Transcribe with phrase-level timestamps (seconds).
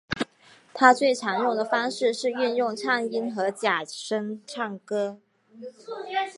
[0.73, 5.21] 他最常用的方式是运用颤音和假声唱歌。